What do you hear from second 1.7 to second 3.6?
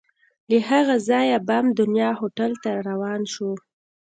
دنیا هوټل ته روان شوو.